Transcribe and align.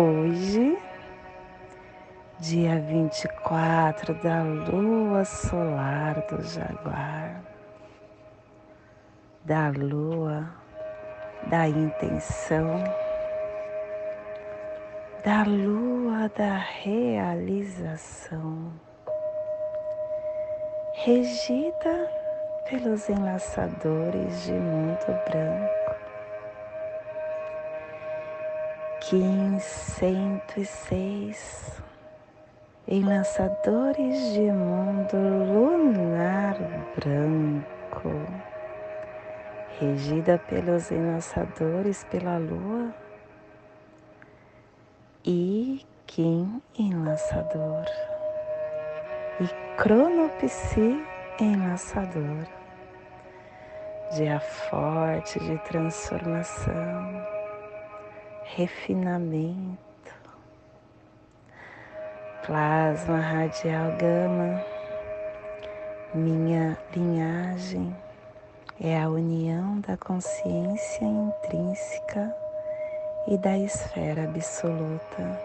Hoje, 0.00 0.78
dia 2.38 2.78
24 2.78 4.14
da 4.22 4.44
lua 4.44 5.24
solar 5.24 6.24
do 6.30 6.40
Jaguar, 6.40 7.42
da 9.44 9.70
lua 9.70 10.48
da 11.48 11.66
intenção, 11.66 12.84
da 15.24 15.42
lua 15.42 16.28
da 16.28 16.58
realização, 16.84 18.70
regida 20.94 22.08
pelos 22.70 23.08
enlaçadores 23.08 24.44
de 24.44 24.52
mundo 24.52 25.06
branco 25.28 25.77
Kim 29.08 29.56
106 29.58 31.82
em 32.86 33.02
lançadores 33.02 34.34
de 34.34 34.52
mundo 34.52 35.16
lunar 35.16 36.58
branco, 36.94 38.12
regida 39.80 40.36
pelos 40.36 40.90
enlaçadores 40.90 42.04
pela 42.10 42.36
lua, 42.36 42.94
e 45.24 45.80
Kim 46.06 46.60
enlaçador, 46.78 47.86
e 49.40 49.48
Cronopsi 49.78 51.02
enlaçador, 51.40 52.46
dia 54.14 54.38
forte 54.38 55.40
de 55.40 55.56
transformação 55.60 57.07
refinamento, 58.56 59.78
plasma 62.46 63.20
radial 63.20 63.92
gama, 63.98 64.64
minha 66.14 66.78
linhagem 66.96 67.94
é 68.80 69.00
a 69.00 69.08
união 69.08 69.80
da 69.80 69.96
consciência 69.98 71.04
intrínseca 71.04 72.34
e 73.28 73.36
da 73.36 73.56
esfera 73.58 74.24
absoluta. 74.24 75.40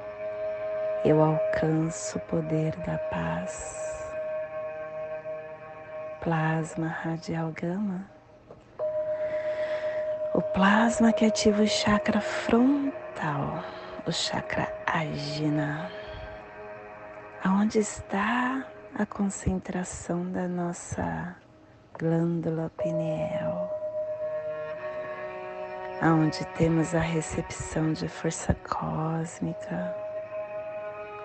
Eu 1.04 1.22
alcanço 1.22 2.18
o 2.18 2.22
poder 2.22 2.74
da 2.78 2.98
paz. 2.98 4.14
Plasma 6.22 6.88
radial 6.88 7.52
gama 7.52 8.13
o 10.34 10.42
plasma 10.42 11.14
que 11.14 11.26
ativa 11.26 11.62
o 11.62 11.68
chakra 11.68 12.20
frontal, 12.20 13.64
o 14.08 14.12
chakra 14.12 14.68
agina, 14.88 15.92
aonde 17.44 17.78
está 17.78 18.66
a 18.98 19.06
concentração 19.06 20.32
da 20.32 20.48
nossa 20.48 21.36
glândula 22.00 22.72
pineal, 22.82 23.70
aonde 26.02 26.44
temos 26.58 26.96
a 26.96 27.00
recepção 27.00 27.94
de 27.94 28.08
força 28.08 28.56
cósmica, 28.56 29.96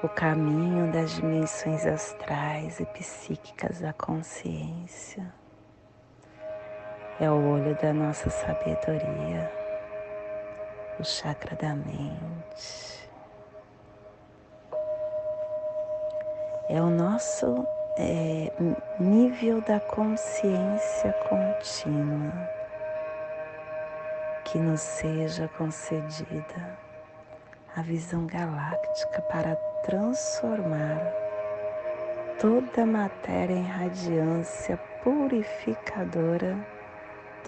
o 0.03 0.09
caminho 0.11 0.93
das 0.93 1.15
dimensões 1.15 1.87
astrais 1.87 2.79
e 2.79 2.85
psíquicas 2.85 3.81
da 3.81 3.95
consciência 3.95 5.33
é 7.21 7.29
o 7.29 7.34
olho 7.34 7.75
da 7.83 7.93
nossa 7.93 8.31
sabedoria, 8.31 9.51
o 11.01 11.05
chakra 11.05 11.56
da 11.56 11.75
mente. 11.75 13.09
É 16.69 16.81
o 16.81 16.91
nosso 16.91 17.67
é, 17.97 18.53
nível 19.01 19.61
da 19.62 19.81
consciência 19.81 21.12
contínua 21.28 22.33
que 24.45 24.59
nos 24.59 24.81
seja 24.81 25.49
concedida 25.49 26.78
a 27.75 27.83
visão 27.83 28.27
galáctica 28.27 29.23
para 29.23 29.57
transformar 29.83 31.01
toda 32.39 32.83
a 32.83 32.87
matéria 32.87 33.55
em 33.55 33.67
radiância 33.67 34.77
purificadora 35.03 36.78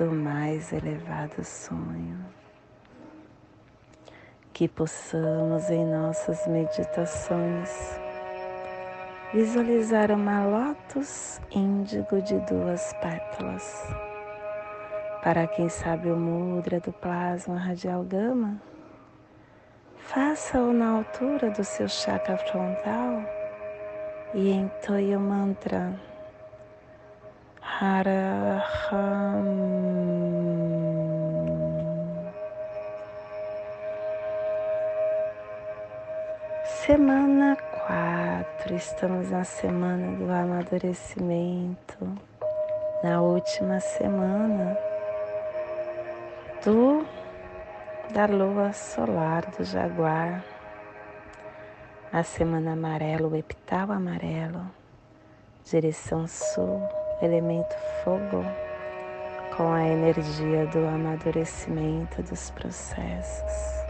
do 0.00 0.10
mais 0.10 0.72
elevado 0.72 1.44
sonho. 1.44 2.24
Que 4.50 4.66
possamos 4.66 5.68
em 5.68 5.84
nossas 5.84 6.46
meditações 6.46 8.00
visualizar 9.34 10.10
uma 10.10 10.46
lótus 10.46 11.38
índigo 11.50 12.22
de 12.22 12.38
duas 12.46 12.94
pétalas. 12.94 13.94
Para 15.22 15.46
quem 15.46 15.68
sabe 15.68 16.10
o 16.10 16.16
mudra 16.16 16.80
do 16.80 16.92
plasma 16.92 17.58
radial 17.58 18.02
gama, 18.02 18.58
faça-o 19.98 20.72
na 20.72 20.96
altura 20.96 21.50
do 21.50 21.62
seu 21.62 21.86
chakra 21.86 22.38
frontal 22.38 23.22
e 24.32 24.50
entoie 24.50 25.14
o 25.14 25.20
mantra 25.20 26.09
Araham. 27.78 29.46
Semana 36.64 37.56
quatro, 37.56 38.74
estamos 38.74 39.30
na 39.30 39.44
semana 39.44 40.16
do 40.16 40.30
amadurecimento, 40.30 42.18
na 43.02 43.20
última 43.22 43.78
semana 43.80 44.76
do 46.64 47.06
da 48.12 48.26
lua 48.26 48.72
solar 48.72 49.46
do 49.56 49.64
jaguar, 49.64 50.44
a 52.12 52.22
semana 52.22 52.72
amarelo, 52.72 53.30
o 53.30 53.36
epital 53.36 53.92
amarelo, 53.92 54.66
direção 55.64 56.26
sul 56.26 56.99
elemento 57.22 57.76
fogo, 58.02 58.44
com 59.56 59.72
a 59.72 59.86
energia 59.86 60.66
do 60.66 60.84
amadurecimento 60.86 62.22
dos 62.22 62.50
processos. 62.50 63.80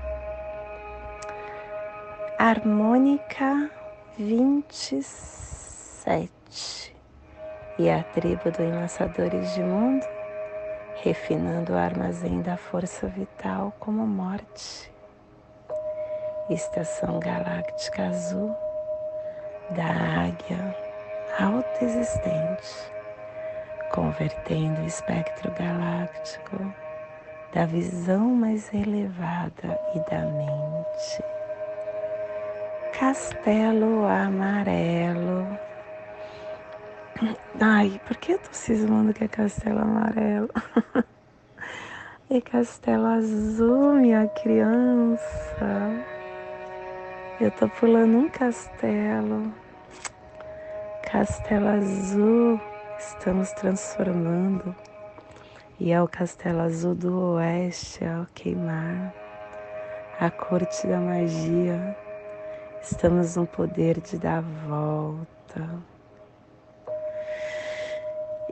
Harmônica 2.39 3.71
27 4.19 6.95
e 7.79 7.89
a 7.89 8.03
tribo 8.03 8.51
do 8.51 8.63
Enlaçadores 8.63 9.55
de 9.55 9.63
Mundo, 9.63 10.05
refinando 10.97 11.73
o 11.73 11.77
armazém 11.77 12.43
da 12.43 12.57
força 12.57 13.07
vital 13.07 13.73
como 13.79 14.05
morte. 14.07 14.91
Estação 16.51 17.21
Galáctica 17.21 18.09
Azul 18.09 18.53
da 19.71 19.87
Águia 20.27 20.77
Alta 21.39 21.85
Existente 21.85 23.00
convertendo 23.91 24.81
o 24.81 24.87
espectro 24.87 25.51
galáctico 25.51 26.75
da 27.53 27.67
visão 27.67 28.35
mais 28.35 28.73
elevada 28.73 29.79
e 29.95 29.99
da 30.09 30.25
mente. 30.25 31.25
Castelo 32.93 34.05
amarelo. 34.07 35.59
Ai, 37.61 38.01
por 38.07 38.17
que 38.17 38.33
eu 38.33 38.39
tô 38.39 38.53
cismando 38.53 39.13
que 39.13 39.25
é 39.25 39.29
castelo 39.29 39.81
amarelo? 39.81 40.49
é 42.31 42.41
castelo 42.41 43.07
azul, 43.07 43.95
minha 43.95 44.29
criança. 44.29 46.07
Eu 47.41 47.51
tô 47.51 47.69
pulando 47.69 48.19
um 48.19 48.29
castelo. 48.29 49.53
Castelo 51.03 51.69
azul 51.69 52.70
estamos 53.01 53.51
transformando 53.53 54.77
e 55.79 55.91
é 55.91 56.03
o 56.03 56.07
castelo 56.07 56.61
azul 56.61 56.95
do 56.95 57.35
oeste 57.35 58.05
ao 58.05 58.27
queimar. 58.35 59.15
a 60.21 60.31
corte 60.31 60.87
da 60.87 60.99
magia. 60.99 61.97
Estamos 62.83 63.37
no 63.37 63.47
poder 63.47 63.99
de 64.01 64.19
dar 64.19 64.43
volta. 64.43 65.67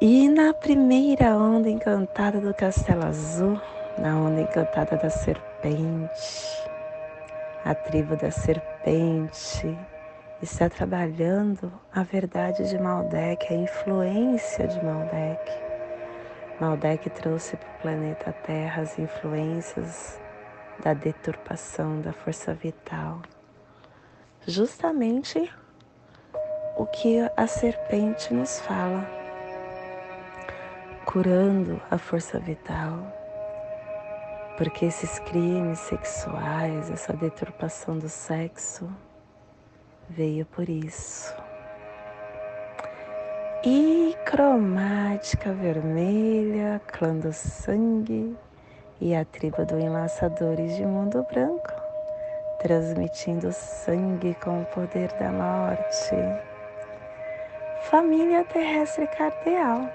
E 0.01 0.29
na 0.31 0.55
primeira 0.55 1.37
onda 1.37 1.69
encantada 1.69 2.41
do 2.41 2.55
Castelo 2.55 3.05
Azul, 3.05 3.61
na 3.99 4.17
onda 4.17 4.41
encantada 4.41 4.97
da 4.97 5.11
serpente, 5.11 6.71
a 7.67 7.75
tribo 7.75 8.17
da 8.17 8.31
serpente 8.31 9.77
está 10.41 10.71
trabalhando 10.71 11.73
a 11.93 12.05
verdade 12.05 12.69
de 12.69 12.79
Maldek, 12.79 13.53
a 13.53 13.57
influência 13.57 14.69
de 14.69 14.85
Maldek. 14.85 15.51
Maldek 16.61 17.11
trouxe 17.11 17.57
para 17.57 17.69
o 17.69 17.79
planeta 17.83 18.33
Terra 18.33 18.83
as 18.83 18.97
influências 18.99 20.21
da 20.83 20.95
deturpação 20.95 22.01
da 22.01 22.13
força 22.13 22.55
vital. 22.55 23.21
Justamente 24.47 25.53
o 26.77 26.87
que 26.87 27.19
a 27.37 27.47
serpente 27.49 28.33
nos 28.33 28.61
fala, 28.61 29.05
curando 31.05 31.83
a 31.91 31.99
força 31.99 32.39
vital. 32.39 33.13
Porque 34.57 34.87
esses 34.87 35.19
crimes 35.19 35.81
sexuais, 35.81 36.91
essa 36.91 37.13
deturpação 37.13 37.99
do 37.99 38.09
sexo, 38.09 38.89
veio 40.11 40.47
por 40.47 40.69
isso. 40.69 41.35
E 43.65 44.17
cromática 44.25 45.53
vermelha, 45.53 46.81
clã 46.87 47.17
do 47.17 47.33
sangue 47.33 48.37
e 49.01 49.15
a 49.15 49.25
tribo 49.25 49.65
do 49.65 49.79
Enlaçadores 49.79 50.77
de 50.77 50.87
Mundo 50.87 51.27
Branco, 51.31 51.73
transmitindo 52.61 53.53
sangue 53.53 54.35
com 54.35 54.63
o 54.63 54.65
poder 54.67 55.13
da 55.15 55.31
morte. 55.31 56.15
Família 57.91 58.45
terrestre 58.45 59.07
cardeal, 59.09 59.89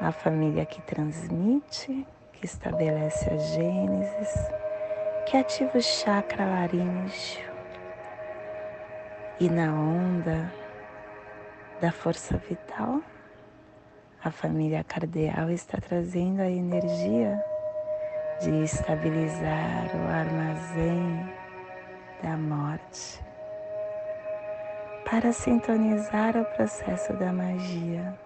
a 0.00 0.12
família 0.12 0.64
que 0.64 0.80
transmite, 0.82 2.06
que 2.32 2.46
estabelece 2.46 3.28
a 3.28 3.36
gênesis, 3.36 4.50
que 5.26 5.36
ativa 5.36 5.78
o 5.78 5.82
chakra 5.82 6.44
laríngeo 6.44 7.47
e 9.40 9.48
na 9.48 9.72
onda 9.72 10.52
da 11.80 11.92
força 11.92 12.36
vital, 12.38 13.00
a 14.24 14.32
família 14.32 14.82
cardeal 14.82 15.48
está 15.50 15.78
trazendo 15.78 16.40
a 16.42 16.50
energia 16.50 17.40
de 18.40 18.50
estabilizar 18.64 19.90
o 19.94 20.08
armazém 20.08 21.32
da 22.20 22.36
morte 22.36 23.24
para 25.08 25.32
sintonizar 25.32 26.36
o 26.36 26.44
processo 26.56 27.12
da 27.12 27.32
magia, 27.32 28.18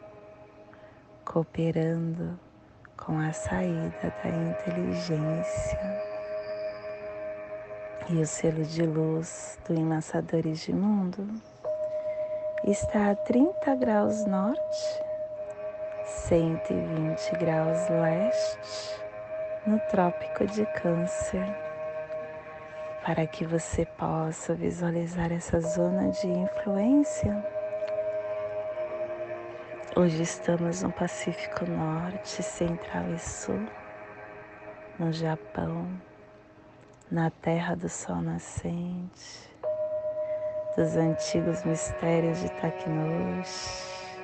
cooperando 1.27 2.41
com 2.97 3.19
a 3.19 3.33
saída 3.33 4.15
da 4.25 4.31
inteligência 4.31 6.12
e 8.13 8.21
o 8.21 8.27
selo 8.27 8.63
de 8.63 8.83
luz 8.83 9.59
do 9.67 9.73
Enlaçadores 9.73 10.61
de 10.61 10.73
Mundo 10.73 11.27
está 12.63 13.11
a 13.11 13.17
30 13.17 13.75
graus 13.77 14.27
norte, 14.27 15.03
120 16.05 17.31
graus 17.39 17.89
leste, 17.89 19.01
no 19.67 19.79
Trópico 19.89 20.45
de 20.45 20.67
Câncer, 20.75 21.47
para 23.03 23.27
que 23.27 23.47
você 23.47 23.87
possa 23.87 24.55
visualizar 24.55 25.33
essa 25.33 25.59
zona 25.61 26.11
de 26.11 26.27
influência. 26.27 27.43
Hoje 29.97 30.23
estamos 30.23 30.83
no 30.83 30.93
Pacífico 30.93 31.65
Norte, 31.65 32.43
Central 32.43 33.11
e 33.15 33.19
Sul, 33.19 33.67
no 34.99 35.11
Japão 35.13 35.89
na 37.13 37.29
terra 37.29 37.77
do 37.77 37.91
sol 37.91 38.23
nascente, 38.23 39.55
dos 40.75 40.97
antigos 40.97 41.63
mistérios 41.63 42.41
de 42.41 42.49
Takinushi, 42.53 44.17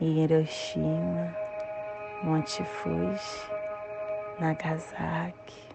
em 0.00 0.24
Hiroshima, 0.24 1.32
Monte 2.24 2.64
Fuji, 2.64 3.48
Nagasaki, 4.40 5.70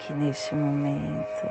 que 0.00 0.12
neste 0.12 0.56
momento 0.56 1.46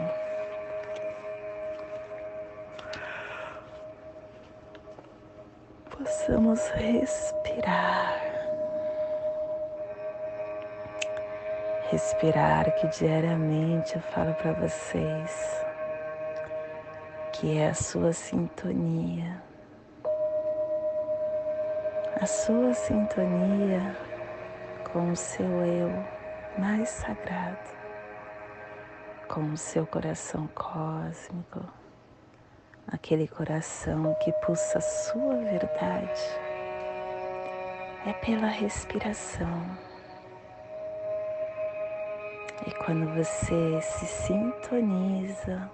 possamos 5.91 6.59
respirar 6.71 8.24
respirar 11.91 12.73
que 12.75 12.87
diariamente 12.87 13.95
eu 13.95 14.01
falo 14.01 14.33
para 14.35 14.53
vocês 14.53 15.65
que 17.31 17.57
é 17.57 17.69
a 17.69 17.73
sua 17.73 18.11
sintonia, 18.11 19.39
a 22.19 22.25
sua 22.25 22.73
sintonia 22.73 23.95
com 24.91 25.11
o 25.11 25.15
seu 25.15 25.45
eu 25.45 25.91
mais 26.57 26.89
sagrado, 26.89 27.69
com 29.27 29.51
o 29.51 29.57
seu 29.57 29.85
coração 29.85 30.47
cósmico, 30.55 31.61
aquele 32.87 33.27
coração 33.27 34.15
que 34.23 34.31
pulsa 34.43 34.79
a 34.79 34.81
sua 34.81 35.35
verdade. 35.35 36.21
É 38.07 38.13
pela 38.13 38.47
respiração 38.47 39.85
e 42.67 42.71
quando 42.71 43.05
você 43.13 43.79
se 43.79 44.05
sintoniza 44.07 45.69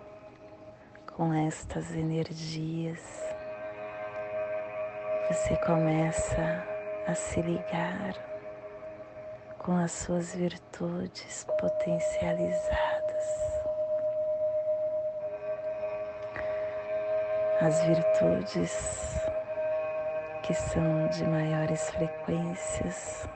com 1.15 1.33
estas 1.33 1.95
energias, 1.95 2.99
você 5.27 5.55
começa 5.65 6.65
a 7.07 7.15
se 7.15 7.41
ligar 7.41 8.13
com 9.59 9.77
as 9.77 9.91
suas 9.93 10.35
virtudes 10.35 11.47
potencializadas. 11.59 13.01
As 17.61 17.81
virtudes 17.83 19.21
que 20.43 20.53
são 20.53 21.07
de 21.07 21.23
maiores 21.25 21.89
frequências 21.91 23.29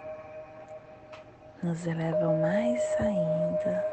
nos 1.64 1.86
elevam 1.88 2.40
mais 2.42 2.82
ainda 3.00 3.86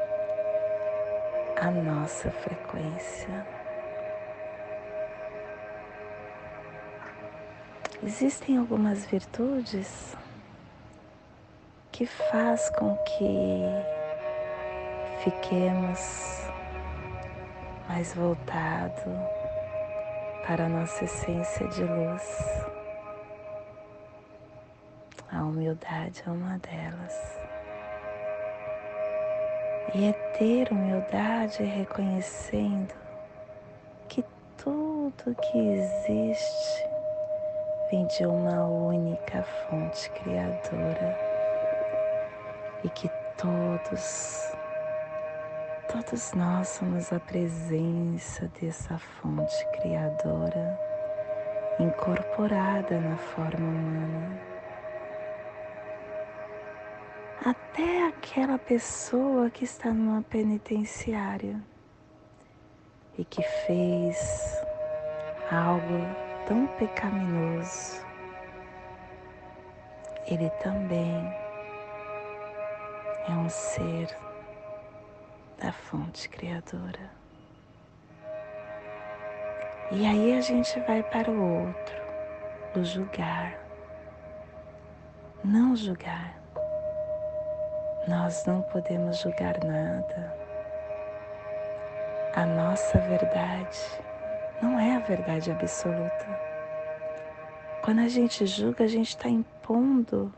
a 1.61 1.71
nossa 1.71 2.29
frequência. 2.29 3.45
Existem 8.03 8.57
algumas 8.57 9.05
virtudes 9.05 10.15
que 11.91 12.05
faz 12.05 12.69
com 12.71 12.95
que 12.97 13.61
fiquemos 15.23 16.49
mais 17.87 18.13
voltado 18.13 19.09
para 20.45 20.65
a 20.65 20.69
nossa 20.69 21.05
essência 21.05 21.67
de 21.69 21.83
luz. 21.83 22.65
A 25.31 25.43
humildade 25.43 26.23
é 26.27 26.29
uma 26.29 26.57
delas. 26.59 27.42
E 29.95 30.05
é 30.05 30.11
ter 30.11 30.71
humildade 30.71 31.61
reconhecendo 31.61 32.95
que 34.09 34.25
tudo 34.57 35.35
que 35.35 35.57
existe 35.57 36.83
vem 37.91 38.07
de 38.07 38.25
uma 38.25 38.65
única 38.65 39.43
fonte 39.43 40.09
criadora 40.09 41.15
e 42.83 42.89
que 42.89 43.07
todos, 43.37 44.51
todos 45.91 46.33
nós 46.33 46.69
somos 46.69 47.13
a 47.13 47.19
presença 47.19 48.49
dessa 48.59 48.97
fonte 48.97 49.63
criadora 49.73 50.79
incorporada 51.79 52.99
na 52.99 53.15
forma 53.15 53.67
humana. 53.67 54.52
Até 57.45 58.07
aquela 58.07 58.57
pessoa 58.57 59.49
que 59.49 59.65
está 59.65 59.91
numa 59.91 60.21
penitenciária 60.21 61.61
e 63.17 63.25
que 63.25 63.43
fez 63.43 64.63
algo 65.51 65.99
tão 66.47 66.65
pecaminoso, 66.77 68.01
ele 70.25 70.49
também 70.61 71.21
é 73.27 73.31
um 73.31 73.49
ser 73.49 74.07
da 75.61 75.73
fonte 75.73 76.29
criadora. 76.29 77.11
E 79.91 80.05
aí 80.05 80.37
a 80.37 80.41
gente 80.41 80.79
vai 80.81 81.03
para 81.03 81.29
o 81.29 81.65
outro, 81.65 81.95
o 82.75 82.85
julgar. 82.85 83.59
Não 85.43 85.75
julgar. 85.75 86.42
Nós 88.07 88.45
não 88.45 88.61
podemos 88.63 89.19
julgar 89.19 89.63
nada. 89.63 90.35
A 92.35 92.45
nossa 92.45 92.99
verdade 92.99 93.79
não 94.61 94.77
é 94.77 94.97
a 94.97 94.99
verdade 94.99 95.49
absoluta. 95.51 96.25
Quando 97.81 97.99
a 97.99 98.09
gente 98.09 98.45
julga, 98.45 98.83
a 98.83 98.87
gente 98.87 99.09
está 99.09 99.29
impondo 99.29 100.33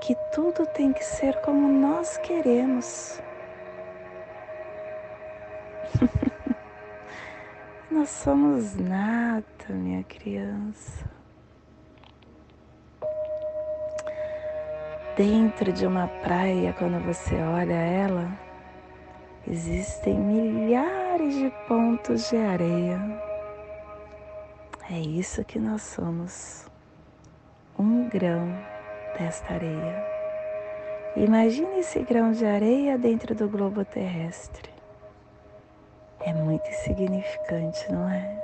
que 0.00 0.16
tudo 0.34 0.66
tem 0.66 0.92
que 0.92 1.04
ser 1.04 1.40
como 1.42 1.68
nós 1.68 2.16
queremos. 2.18 3.20
nós 7.88 8.08
somos 8.08 8.74
nada, 8.74 9.44
minha 9.68 10.02
criança. 10.02 11.19
Dentro 15.20 15.70
de 15.70 15.86
uma 15.86 16.08
praia, 16.08 16.72
quando 16.72 16.98
você 17.04 17.34
olha 17.34 17.74
ela, 17.74 18.26
existem 19.46 20.18
milhares 20.18 21.34
de 21.34 21.50
pontos 21.68 22.30
de 22.30 22.38
areia. 22.38 22.98
É 24.90 24.98
isso 24.98 25.44
que 25.44 25.58
nós 25.58 25.82
somos. 25.82 26.66
Um 27.78 28.08
grão 28.08 28.48
desta 29.18 29.52
areia. 29.52 30.06
Imagine 31.14 31.80
esse 31.80 32.02
grão 32.02 32.32
de 32.32 32.46
areia 32.46 32.96
dentro 32.96 33.34
do 33.34 33.46
globo 33.46 33.84
terrestre. 33.84 34.70
É 36.20 36.32
muito 36.32 36.66
insignificante, 36.66 37.92
não 37.92 38.08
é? 38.08 38.42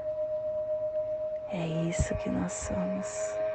É 1.52 1.66
isso 1.88 2.14
que 2.16 2.28
nós 2.28 2.52
somos. 2.52 3.45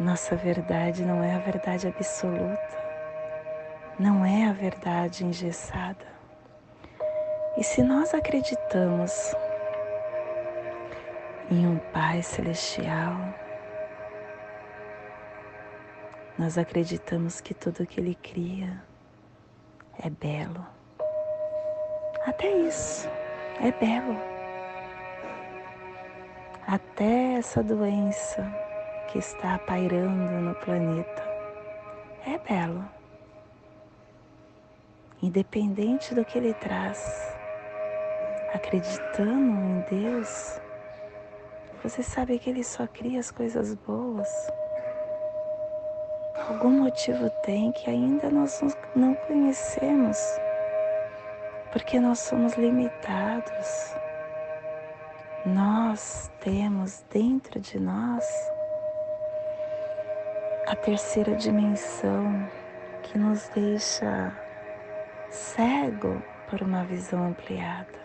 Nossa 0.00 0.34
verdade 0.34 1.04
não 1.04 1.22
é 1.22 1.34
a 1.34 1.38
verdade 1.38 1.86
absoluta, 1.86 2.78
não 3.98 4.24
é 4.24 4.46
a 4.46 4.52
verdade 4.52 5.26
engessada. 5.26 6.06
E 7.54 7.62
se 7.62 7.82
nós 7.82 8.14
acreditamos 8.14 9.34
em 11.50 11.66
um 11.66 11.76
Pai 11.92 12.22
Celestial, 12.22 13.14
nós 16.38 16.56
acreditamos 16.56 17.42
que 17.42 17.52
tudo 17.52 17.86
que 17.86 18.00
Ele 18.00 18.14
cria 18.14 18.82
é 20.02 20.08
belo. 20.08 20.66
Até 22.24 22.50
isso 22.50 23.06
é 23.60 23.70
belo. 23.70 24.16
Até 26.66 27.34
essa 27.34 27.62
doença 27.62 28.69
que 29.10 29.18
está 29.18 29.58
pairando 29.58 30.40
no 30.40 30.54
planeta 30.54 31.22
é 32.24 32.38
belo. 32.38 32.88
Independente 35.20 36.14
do 36.14 36.24
que 36.24 36.38
ele 36.38 36.54
traz, 36.54 37.36
acreditando 38.54 39.60
em 39.60 39.80
Deus, 39.90 40.60
você 41.82 42.02
sabe 42.02 42.38
que 42.38 42.48
Ele 42.50 42.62
só 42.62 42.86
cria 42.86 43.20
as 43.20 43.30
coisas 43.30 43.74
boas. 43.74 44.28
Algum 46.48 46.70
motivo 46.70 47.28
tem 47.42 47.72
que 47.72 47.90
ainda 47.90 48.30
nós 48.30 48.60
não 48.94 49.14
conhecemos, 49.14 50.18
porque 51.72 51.98
nós 51.98 52.20
somos 52.20 52.54
limitados. 52.54 53.94
Nós 55.44 56.30
temos 56.40 57.02
dentro 57.10 57.58
de 57.60 57.80
nós 57.80 58.24
a 60.70 60.76
terceira 60.76 61.34
dimensão 61.34 62.48
que 63.02 63.18
nos 63.18 63.48
deixa 63.48 64.32
cego 65.28 66.22
por 66.48 66.62
uma 66.62 66.84
visão 66.84 67.24
ampliada. 67.24 67.98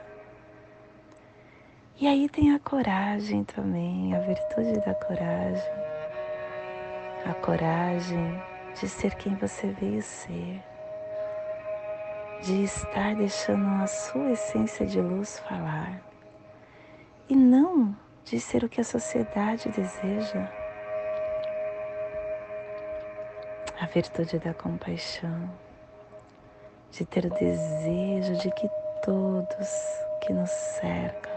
E 2.02 2.08
aí 2.08 2.28
tem 2.28 2.56
a 2.56 2.60
coragem 2.60 3.44
também, 3.44 4.16
a 4.16 4.20
virtude 4.20 4.84
da 4.84 4.96
coragem. 4.96 5.74
A 7.30 7.36
coragem 7.36 8.42
de 8.74 8.90
ser 8.90 9.14
quem 9.14 9.36
você 9.36 9.68
veio 9.68 10.02
ser. 10.02 10.60
De 12.42 12.64
estar 12.64 13.14
deixando 13.14 13.84
a 13.84 13.86
sua 13.86 14.32
essência 14.32 14.88
de 14.88 15.00
luz 15.00 15.38
falar. 15.48 16.02
E 17.30 17.36
não 17.36 17.96
de 18.24 18.40
ser 18.40 18.64
o 18.64 18.70
que 18.70 18.82
a 18.82 18.84
sociedade 18.84 19.70
deseja 19.70 20.65
a 23.80 23.86
virtude 23.88 24.40
da 24.40 24.54
compaixão, 24.54 25.50
de 26.92 27.06
ter 27.06 27.26
o 27.26 27.30
desejo 27.30 28.38
de 28.38 28.50
que 28.52 28.70
todos 29.04 29.70
que 30.22 30.32
nos 30.32 30.50
cercam 30.50 31.34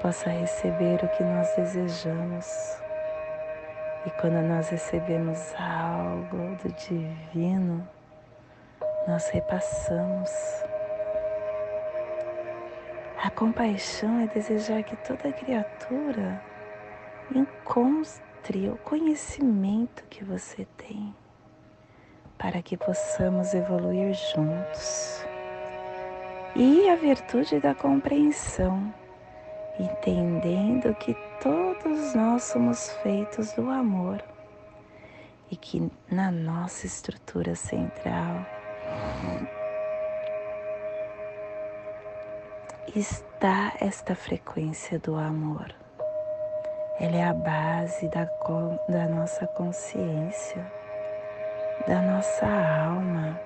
possam 0.00 0.32
receber 0.40 1.02
o 1.02 1.08
que 1.08 1.24
nós 1.24 1.52
desejamos. 1.56 2.80
E 4.06 4.10
quando 4.20 4.40
nós 4.42 4.68
recebemos 4.68 5.52
algo 5.58 6.54
do 6.62 6.72
divino, 6.74 7.86
nós 9.08 9.28
repassamos. 9.30 10.30
A 13.20 13.30
compaixão 13.30 14.20
é 14.20 14.28
desejar 14.28 14.84
que 14.84 14.94
toda 14.96 15.32
criatura 15.32 16.40
encontre 17.34 18.25
o 18.54 18.76
conhecimento 18.78 20.04
que 20.08 20.22
você 20.22 20.66
tem 20.76 21.12
para 22.38 22.62
que 22.62 22.76
possamos 22.76 23.52
evoluir 23.54 24.14
juntos. 24.14 25.24
E 26.54 26.88
a 26.88 26.94
virtude 26.94 27.58
da 27.58 27.74
compreensão, 27.74 28.94
entendendo 29.80 30.94
que 30.94 31.14
todos 31.42 32.14
nós 32.14 32.44
somos 32.44 32.90
feitos 33.02 33.52
do 33.54 33.68
amor 33.68 34.22
e 35.50 35.56
que 35.56 35.90
na 36.10 36.30
nossa 36.30 36.86
estrutura 36.86 37.56
central 37.56 38.46
está 42.94 43.74
esta 43.80 44.14
frequência 44.14 44.98
do 45.00 45.16
amor. 45.16 45.74
Ela 46.98 47.16
é 47.16 47.24
a 47.24 47.34
base 47.34 48.08
da, 48.08 48.24
da 48.88 49.06
nossa 49.08 49.46
consciência 49.46 50.64
da 51.86 52.02
nossa 52.02 52.46
alma 52.46 53.40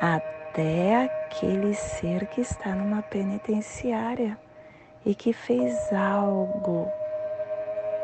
até 0.00 1.04
aquele 1.04 1.74
ser 1.74 2.26
que 2.26 2.40
está 2.40 2.74
numa 2.74 3.02
penitenciária 3.02 4.36
e 5.04 5.14
que 5.14 5.32
fez 5.32 5.92
algo 5.92 6.90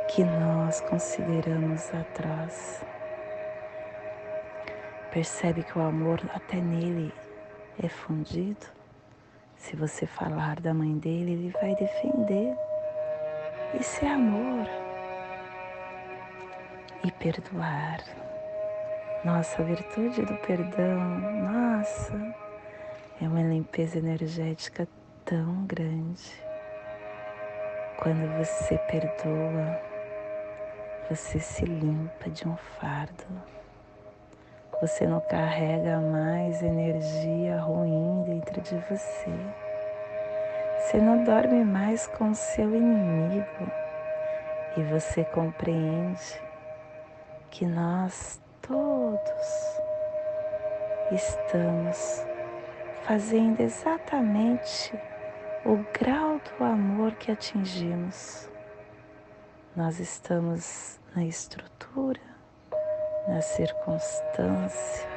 que 0.09 0.23
nós 0.23 0.81
consideramos 0.83 1.93
atroz. 1.93 2.85
Percebe 5.11 5.65
que 5.65 5.77
o 5.77 5.83
amor 5.83 6.21
até 6.33 6.57
nele 6.57 7.13
é 7.83 7.89
fundido? 7.89 8.67
Se 9.57 9.75
você 9.77 10.07
falar 10.07 10.61
da 10.61 10.73
mãe 10.73 10.97
dele, 10.99 11.33
ele 11.33 11.51
vai 11.61 11.75
defender. 11.75 12.57
Isso 13.81 14.05
é 14.05 14.09
amor. 14.09 14.67
E 17.03 17.11
perdoar. 17.13 18.01
Nossa, 19.25 19.63
a 19.63 19.65
virtude 19.65 20.23
do 20.27 20.35
perdão, 20.39 21.01
nossa, 21.41 22.13
é 23.21 23.27
uma 23.27 23.41
limpeza 23.43 23.99
energética 23.99 24.87
tão 25.25 25.65
grande. 25.65 26.33
Quando 27.99 28.27
você 28.37 28.77
perdoa, 28.91 29.81
você 31.09 31.41
se 31.41 31.65
limpa 31.65 32.29
de 32.29 32.47
um 32.47 32.57
fardo. 32.57 33.25
Você 34.83 35.07
não 35.07 35.21
carrega 35.21 35.99
mais 35.99 36.63
energia 36.63 37.59
ruim 37.61 38.25
dentro 38.25 38.61
de 38.61 38.77
você. 38.91 39.62
Você 40.83 40.99
não 40.99 41.23
dorme 41.23 41.65
mais 41.65 42.07
com 42.09 42.35
seu 42.35 42.75
inimigo. 42.75 43.71
E 44.77 44.83
você 44.83 45.25
compreende 45.25 46.43
que 47.51 47.65
nós 47.65 48.41
todos 48.61 49.81
estamos 51.13 52.27
fazendo 53.03 53.61
exatamente 53.61 54.93
o 55.65 55.79
grau 55.99 56.41
do 56.59 56.65
amor 56.65 57.13
que 57.13 57.31
atingimos. 57.31 58.51
Nós 59.77 60.01
estamos 60.01 61.01
na 61.15 61.25
estrutura, 61.25 62.21
na 63.29 63.41
circunstância, 63.41 65.09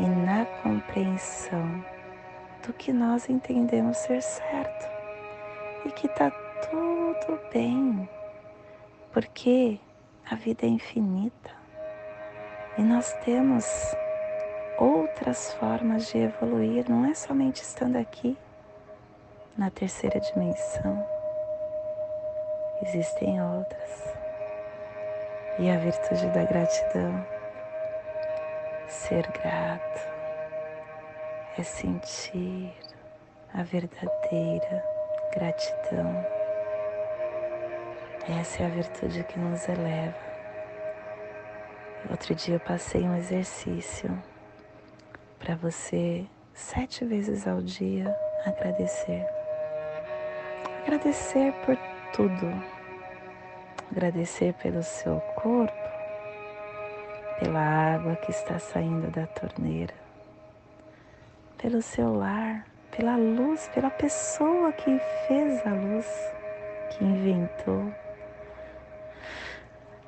e 0.00 0.06
na 0.06 0.44
compreensão 0.62 1.84
do 2.66 2.72
que 2.72 2.92
nós 2.92 3.28
entendemos 3.28 3.96
ser 3.96 4.22
certo. 4.22 4.88
E 5.84 5.90
que 5.92 6.06
está 6.06 6.30
tudo 6.70 7.40
bem, 7.52 8.08
porque 9.12 9.78
a 10.30 10.34
vida 10.34 10.66
é 10.66 10.68
infinita. 10.68 11.50
E 12.76 12.82
nós 12.82 13.12
temos 13.24 13.66
outras 14.78 15.54
formas 15.54 16.08
de 16.08 16.18
evoluir, 16.18 16.88
não 16.88 17.04
é 17.06 17.14
somente 17.14 17.62
estando 17.62 17.96
aqui 17.96 18.36
na 19.56 19.70
terceira 19.70 20.20
dimensão, 20.20 21.04
existem 22.82 23.42
outras. 23.42 24.14
E 25.58 25.68
a 25.68 25.76
virtude 25.78 26.26
da 26.28 26.44
gratidão, 26.44 27.26
ser 28.86 29.26
grato, 29.32 30.17
é 31.58 31.62
sentir 31.64 32.72
a 33.52 33.64
verdadeira 33.64 34.84
gratidão. 35.34 36.24
Essa 38.40 38.62
é 38.62 38.66
a 38.66 38.68
virtude 38.68 39.24
que 39.24 39.38
nos 39.38 39.68
eleva. 39.68 40.14
Outro 42.10 42.34
dia 42.34 42.54
eu 42.54 42.60
passei 42.60 43.02
um 43.02 43.16
exercício 43.16 44.22
para 45.38 45.56
você 45.56 46.26
sete 46.54 47.04
vezes 47.04 47.46
ao 47.46 47.60
dia 47.60 48.16
agradecer. 48.46 49.26
Agradecer 50.82 51.52
por 51.66 51.76
tudo. 52.12 52.46
Agradecer 53.90 54.52
pelo 54.54 54.82
seu 54.82 55.18
corpo, 55.34 55.72
pela 57.40 57.94
água 57.94 58.16
que 58.16 58.30
está 58.30 58.58
saindo 58.58 59.10
da 59.10 59.26
torneira, 59.26 59.94
pelo 61.58 61.82
seu 61.82 62.14
lar, 62.14 62.64
pela 62.96 63.16
luz, 63.16 63.68
pela 63.74 63.90
pessoa 63.90 64.72
que 64.72 64.98
fez 65.26 65.66
a 65.66 65.70
luz, 65.70 66.06
que 66.90 67.04
inventou. 67.04 67.92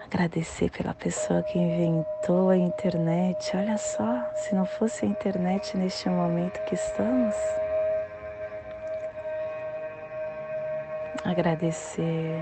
Agradecer 0.05 0.71
pela 0.71 0.95
pessoa 0.95 1.43
que 1.43 1.59
inventou 1.59 2.51
a 2.51 2.57
internet. 2.57 3.57
Olha 3.57 3.77
só, 3.77 4.31
se 4.35 4.55
não 4.55 4.65
fosse 4.65 5.05
a 5.05 5.09
internet 5.09 5.77
neste 5.77 6.09
momento 6.09 6.65
que 6.65 6.75
estamos, 6.75 7.35
agradecer 11.25 12.41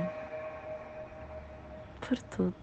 por 2.01 2.19
tudo. 2.23 2.55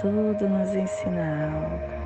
Tudo 0.00 0.48
nos 0.48 0.74
ensina 0.74 1.52
algo. 1.52 1.99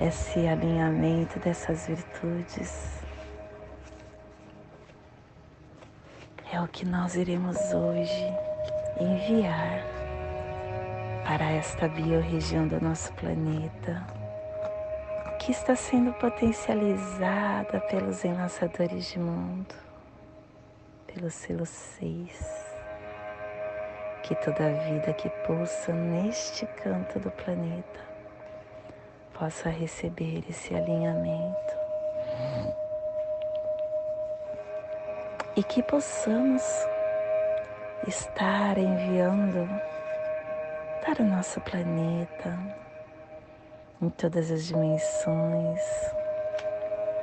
Esse 0.00 0.48
alinhamento 0.48 1.38
dessas 1.40 1.86
virtudes 1.86 3.02
é 6.50 6.58
o 6.58 6.66
que 6.66 6.86
nós 6.86 7.16
iremos 7.16 7.58
hoje 7.74 8.34
enviar 8.98 9.84
para 11.22 11.50
esta 11.50 11.86
biorregião 11.86 12.66
do 12.66 12.80
nosso 12.80 13.12
planeta 13.12 14.02
que 15.38 15.52
está 15.52 15.76
sendo 15.76 16.14
potencializada 16.14 17.78
pelos 17.80 18.24
enlaçadores 18.24 19.04
de 19.04 19.18
mundo, 19.18 19.74
pelo 21.12 21.30
selo 21.30 21.66
6. 21.66 22.74
Que 24.22 24.34
toda 24.36 24.72
vida 24.84 25.12
que 25.12 25.28
pulsa 25.46 25.92
neste 25.92 26.64
canto 26.64 27.18
do 27.18 27.30
planeta 27.32 28.09
possa 29.40 29.70
receber 29.70 30.44
esse 30.50 30.74
alinhamento. 30.74 31.74
E 35.56 35.62
que 35.62 35.82
possamos 35.82 36.62
estar 38.06 38.76
enviando 38.76 39.66
para 41.02 41.22
o 41.22 41.26
nosso 41.26 41.58
planeta 41.62 42.58
em 44.02 44.10
todas 44.10 44.50
as 44.50 44.66
dimensões, 44.66 45.80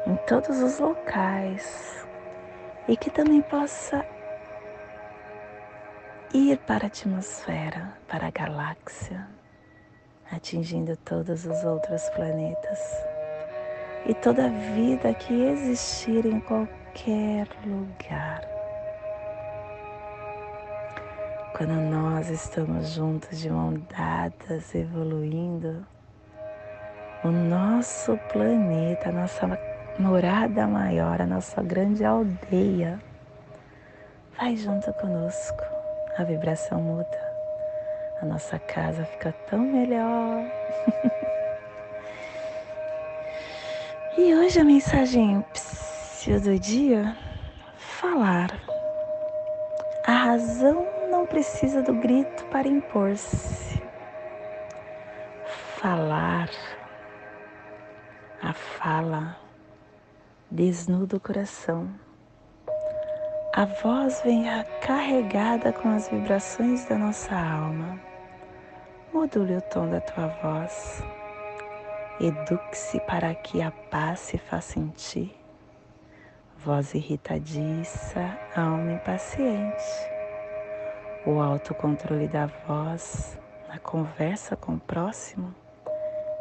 em 0.07 0.15
todos 0.27 0.59
os 0.59 0.79
locais, 0.79 2.07
e 2.87 2.97
que 2.97 3.11
também 3.11 3.43
possa 3.43 4.03
ir 6.33 6.57
para 6.59 6.85
a 6.85 6.87
atmosfera, 6.87 7.93
para 8.07 8.27
a 8.27 8.31
galáxia, 8.31 9.36
atingindo 10.31 10.95
todos 10.97 11.45
os 11.45 11.63
outros 11.63 12.09
planetas 12.09 12.79
e 14.05 14.13
toda 14.13 14.49
vida 14.49 15.13
que 15.13 15.33
existir 15.33 16.25
em 16.25 16.39
qualquer 16.39 17.47
lugar. 17.65 18.41
Quando 21.55 21.73
nós 21.73 22.29
estamos 22.29 22.89
juntos 22.91 23.39
de 23.39 23.49
mão 23.49 23.73
dadas, 23.89 24.75
evoluindo, 24.75 25.85
o 27.23 27.29
nosso 27.29 28.15
planeta, 28.31 29.09
a 29.09 29.11
nossa 29.11 29.59
morada 29.97 30.67
maior, 30.67 31.19
a 31.19 31.25
nossa 31.25 31.63
grande 31.63 32.05
aldeia, 32.05 33.01
vai 34.37 34.55
junto 34.55 34.93
conosco. 34.93 35.63
A 36.17 36.23
vibração 36.23 36.81
muda, 36.81 37.26
a 38.21 38.25
nossa 38.25 38.59
casa 38.59 39.05
fica 39.05 39.33
tão 39.49 39.59
melhor. 39.59 40.43
e 44.17 44.33
hoje 44.35 44.59
a 44.59 44.63
mensagem 44.63 45.43
do 46.39 46.59
dia: 46.59 47.15
falar. 47.77 48.49
A 50.05 50.11
razão 50.11 50.87
não 51.09 51.25
precisa 51.25 51.81
do 51.81 51.93
grito 51.93 52.45
para 52.45 52.67
impor-se. 52.67 53.81
Falar 55.79 56.49
a 58.41 58.53
fala 58.53 59.35
desnuda 60.49 61.17
o 61.17 61.19
coração. 61.19 61.89
A 63.53 63.65
voz 63.65 64.21
vem 64.23 64.45
carregada 64.81 65.73
com 65.73 65.89
as 65.89 66.07
vibrações 66.07 66.85
da 66.85 66.97
nossa 66.97 67.35
alma. 67.35 68.06
Module 69.13 69.55
o 69.57 69.61
tom 69.61 69.89
da 69.89 70.01
tua 70.01 70.27
voz. 70.27 71.01
Eduque-se 72.19 72.99
para 73.01 73.33
que 73.33 73.61
a 73.61 73.71
paz 73.71 74.19
se 74.19 74.37
faça 74.37 74.79
em 74.79 74.89
ti. 74.89 75.33
Voz 76.57 76.93
irritadiça, 76.93 78.37
alma 78.55 78.91
impaciente. 78.91 79.83
O 81.25 81.39
autocontrole 81.39 82.27
da 82.27 82.47
voz 82.67 83.39
na 83.69 83.79
conversa 83.79 84.57
com 84.57 84.73
o 84.73 84.79
próximo 84.79 85.55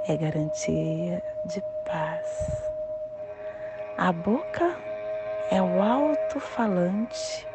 é 0.08 0.16
garantia 0.16 1.22
de 1.46 1.62
paz. 1.86 2.62
A 3.96 4.12
boca 4.12 4.76
é 5.50 5.62
o 5.62 5.80
alto-falante 5.80 7.46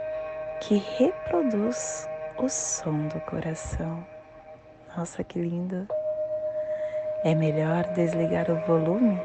que 0.61 0.77
reproduz 0.97 2.07
o 2.37 2.47
som 2.47 3.07
do 3.07 3.19
coração. 3.21 4.03
Nossa, 4.95 5.23
que 5.23 5.39
lindo! 5.39 5.87
É 7.23 7.33
melhor 7.33 7.85
desligar 7.93 8.51
o 8.51 8.55
volume 8.67 9.17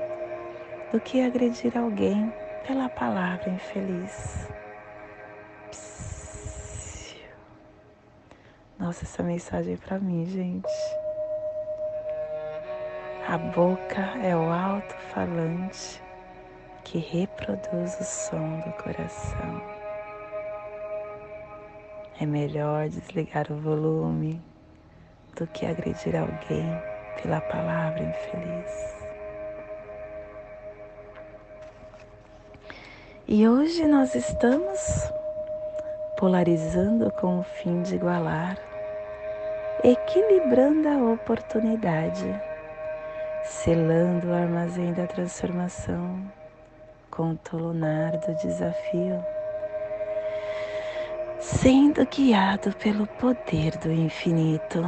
do 0.92 1.00
que 1.00 1.20
agredir 1.20 1.76
alguém 1.76 2.32
pela 2.64 2.88
palavra 2.88 3.50
infeliz. 3.50 4.48
Nossa, 8.78 9.04
essa 9.04 9.22
mensagem 9.24 9.74
é 9.74 9.76
para 9.76 9.98
mim, 9.98 10.24
gente. 10.26 10.72
A 13.26 13.36
boca 13.36 14.02
é 14.22 14.36
o 14.36 14.48
alto-falante 14.48 16.00
que 16.84 16.98
reproduz 16.98 17.98
o 17.98 18.04
som 18.04 18.60
do 18.60 18.72
coração. 18.84 19.62
É 22.20 22.24
melhor 22.24 22.88
desligar 22.88 23.50
o 23.50 23.56
volume 23.56 24.40
do 25.36 25.46
que 25.46 25.66
agredir 25.66 26.16
alguém 26.16 26.66
pela 27.22 27.40
palavra 27.40 28.02
infeliz. 28.02 28.96
E 33.28 33.46
hoje 33.48 33.86
nós 33.86 34.14
estamos 34.14 35.10
polarizando 36.18 37.10
com 37.12 37.40
o 37.40 37.42
fim 37.42 37.82
de 37.82 37.96
igualar, 37.96 38.56
equilibrando 39.84 40.88
a 40.88 41.12
oportunidade 41.12 42.24
selando 43.46 44.28
o 44.28 44.34
armazém 44.34 44.92
da 44.92 45.06
transformação 45.06 46.20
com 47.10 47.30
o 47.30 47.36
tolunar 47.36 48.18
do 48.18 48.34
desafio, 48.34 49.24
sendo 51.46 52.04
guiado 52.06 52.74
pelo 52.76 53.06
poder 53.06 53.76
do 53.78 53.92
infinito, 53.92 54.82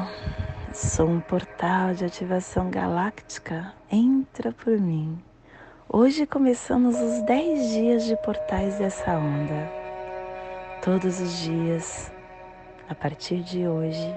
Sou 0.74 1.08
um 1.08 1.20
portal 1.20 1.94
de 1.94 2.04
ativação 2.04 2.70
galáctica. 2.70 3.72
Entra 3.90 4.52
por 4.52 4.78
mim. 4.78 5.18
Hoje 5.88 6.26
começamos 6.26 6.94
os 7.00 7.22
10 7.22 7.70
dias 7.70 8.04
de 8.04 8.16
portais 8.18 8.78
dessa 8.78 9.12
onda. 9.12 9.68
Todos 10.82 11.20
os 11.20 11.38
dias, 11.38 12.12
a 12.88 12.94
partir 12.94 13.42
de 13.42 13.66
hoje, 13.66 14.14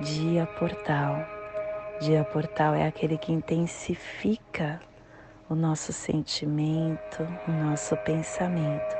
dia 0.00 0.46
portal. 0.46 1.24
Dia 2.00 2.24
portal 2.24 2.74
é 2.74 2.86
aquele 2.86 3.18
que 3.18 3.32
intensifica 3.32 4.80
o 5.48 5.54
nosso 5.54 5.92
sentimento, 5.92 7.22
o 7.46 7.52
nosso 7.52 7.96
pensamento. 7.98 8.99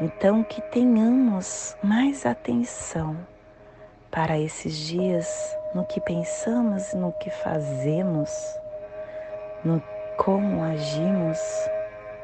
Então, 0.00 0.42
que 0.42 0.60
tenhamos 0.60 1.76
mais 1.82 2.26
atenção 2.26 3.16
para 4.10 4.38
esses 4.38 4.76
dias 4.76 5.56
no 5.72 5.84
que 5.84 6.00
pensamos, 6.00 6.92
no 6.94 7.12
que 7.12 7.30
fazemos, 7.30 8.30
no 9.64 9.80
como 10.16 10.64
agimos, 10.64 11.38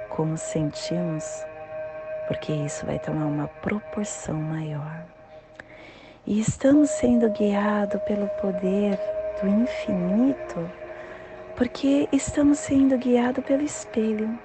como 0.08 0.36
sentimos, 0.36 1.24
porque 2.26 2.52
isso 2.52 2.84
vai 2.86 2.98
tomar 2.98 3.26
uma 3.26 3.46
proporção 3.46 4.34
maior. 4.34 5.04
E 6.26 6.40
estamos 6.40 6.90
sendo 6.90 7.30
guiados 7.30 8.02
pelo 8.02 8.28
poder 8.40 8.98
do 9.40 9.48
infinito, 9.48 10.70
porque 11.56 12.08
estamos 12.12 12.58
sendo 12.58 12.98
guiados 12.98 13.44
pelo 13.44 13.62
espelho. 13.62 14.36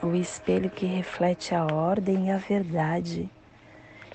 O 0.00 0.14
espelho 0.14 0.70
que 0.70 0.86
reflete 0.86 1.54
a 1.54 1.64
ordem 1.64 2.28
e 2.28 2.30
a 2.30 2.36
verdade 2.36 3.28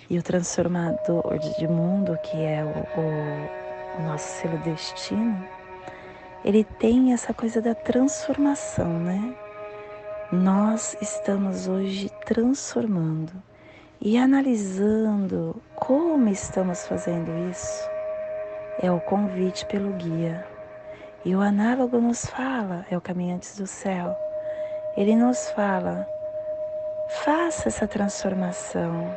e 0.09 0.17
o 0.17 0.23
transformador 0.23 1.37
de 1.57 1.67
mundo, 1.67 2.17
que 2.23 2.37
é 2.37 2.63
o, 2.63 3.99
o, 3.99 4.03
nosso 4.07 4.41
selo 4.41 4.57
destino, 4.59 5.45
ele 6.45 6.63
tem 6.63 7.11
essa 7.11 7.33
coisa 7.33 7.61
da 7.61 7.75
transformação, 7.75 8.99
né? 8.99 9.35
Nós 10.31 10.95
estamos 11.01 11.67
hoje 11.67 12.09
transformando 12.25 13.33
e 13.99 14.17
analisando 14.17 15.61
como 15.75 16.29
estamos 16.29 16.87
fazendo 16.87 17.29
isso. 17.49 17.89
É 18.81 18.89
o 18.91 19.01
convite 19.01 19.65
pelo 19.65 19.91
guia. 19.93 20.47
E 21.25 21.35
o 21.35 21.41
análogo 21.41 21.99
nos 21.99 22.25
fala, 22.25 22.85
é 22.89 22.97
o 22.97 23.01
caminho 23.01 23.35
antes 23.35 23.57
do 23.57 23.67
céu. 23.67 24.22
Ele 24.95 25.15
nos 25.15 25.49
fala: 25.51 26.07
faça 27.09 27.67
essa 27.67 27.87
transformação 27.87 29.11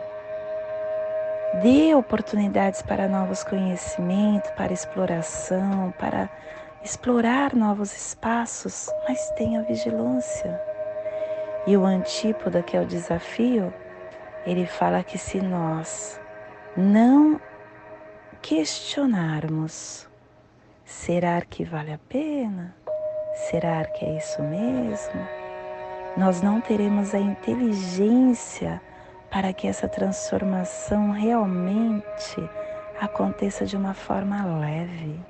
Dê 1.62 1.94
oportunidades 1.94 2.82
para 2.82 3.08
novos 3.08 3.42
conhecimentos, 3.42 4.50
para 4.50 4.74
exploração, 4.74 5.90
para 5.98 6.28
explorar 6.84 7.54
novos 7.54 7.96
espaços, 7.96 8.90
mas 9.08 9.30
tenha 9.30 9.62
vigilância. 9.62 10.60
E 11.66 11.74
o 11.74 11.84
antípoda, 11.84 12.62
que 12.62 12.76
é 12.76 12.80
o 12.80 12.84
desafio, 12.84 13.72
ele 14.44 14.66
fala 14.66 15.02
que 15.02 15.16
se 15.16 15.40
nós 15.40 16.20
não 16.76 17.40
questionarmos, 18.42 20.06
será 20.84 21.40
que 21.40 21.64
vale 21.64 21.92
a 21.94 21.98
pena? 22.06 22.74
Será 23.48 23.82
que 23.84 24.04
é 24.04 24.18
isso 24.18 24.42
mesmo? 24.42 25.35
Nós 26.16 26.40
não 26.40 26.62
teremos 26.62 27.14
a 27.14 27.18
inteligência 27.18 28.80
para 29.30 29.52
que 29.52 29.68
essa 29.68 29.86
transformação 29.86 31.10
realmente 31.10 32.36
aconteça 32.98 33.66
de 33.66 33.76
uma 33.76 33.92
forma 33.92 34.42
leve. 34.58 35.20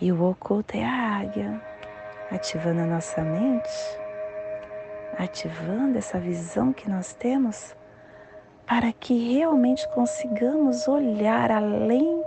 E 0.00 0.10
o 0.10 0.30
oculto 0.30 0.76
é 0.76 0.84
a 0.84 1.20
águia, 1.20 1.60
ativando 2.32 2.80
a 2.80 2.86
nossa 2.86 3.22
mente, 3.22 3.70
ativando 5.16 5.96
essa 5.96 6.18
visão 6.18 6.72
que 6.72 6.90
nós 6.90 7.14
temos, 7.14 7.76
para 8.66 8.92
que 8.92 9.32
realmente 9.32 9.88
consigamos 9.90 10.88
olhar 10.88 11.52
além 11.52 12.20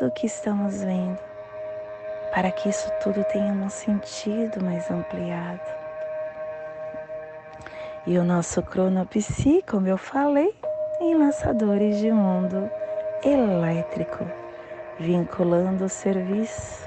do 0.00 0.10
que 0.10 0.26
estamos 0.26 0.82
vendo, 0.82 1.20
para 2.34 2.50
que 2.50 2.68
isso 2.68 2.90
tudo 3.00 3.22
tenha 3.22 3.52
um 3.52 3.68
sentido 3.68 4.64
mais 4.64 4.90
ampliado. 4.90 5.83
E 8.06 8.18
o 8.18 8.24
nosso 8.24 8.62
cronopsi, 8.62 9.64
como 9.66 9.88
eu 9.88 9.96
falei, 9.96 10.54
em 11.00 11.14
lançadores 11.14 11.98
de 11.98 12.12
mundo 12.12 12.70
elétrico, 13.24 14.26
vinculando 15.00 15.86
o 15.86 15.88
serviço, 15.88 16.86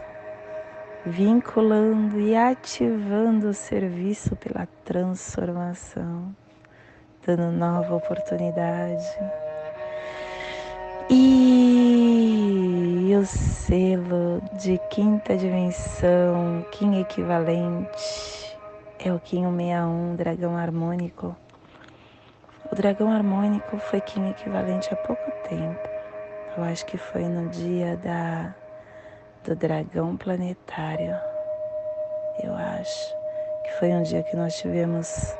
vinculando 1.03 2.19
e 2.19 2.35
ativando 2.35 3.49
o 3.49 3.53
serviço 3.53 4.35
pela 4.35 4.67
transformação, 4.85 6.35
dando 7.25 7.51
nova 7.51 7.95
oportunidade. 7.95 9.17
E 11.09 13.11
o 13.19 13.25
selo 13.25 14.39
de 14.61 14.79
quinta 14.91 15.35
dimensão, 15.35 16.63
Kim 16.71 17.01
equivalente, 17.01 18.16
é 19.07 19.13
o 19.13 19.19
Kim 19.19 19.43
61, 19.43 20.15
dragão 20.15 20.57
harmônico. 20.57 21.35
O 22.69 22.75
dragão 22.75 23.09
harmônico 23.09 23.77
foi 23.77 24.01
Kim 24.01 24.29
equivalente 24.29 24.93
há 24.93 24.97
pouco 24.97 25.31
tempo. 25.47 25.79
Eu 26.57 26.63
acho 26.63 26.85
que 26.85 26.97
foi 26.97 27.23
no 27.23 27.47
dia 27.47 27.95
da, 27.97 28.53
do 29.45 29.55
dragão 29.55 30.17
planetário. 30.17 31.15
Eu 32.43 32.53
acho 32.53 33.13
que 33.63 33.71
foi 33.79 33.89
um 33.89 34.03
dia 34.03 34.23
que 34.23 34.35
nós 34.35 34.57
tivemos 34.57 35.35